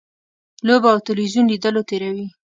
لوبو 0.65 0.87
او 0.93 0.99
تلویزیون 1.07 1.45
لیدلو 1.51 1.81
تېروي. 1.89 2.25